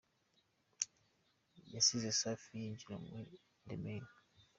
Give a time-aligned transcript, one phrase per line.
[1.73, 3.31] yasize Safi yinjiye muri
[3.65, 4.09] The Mane.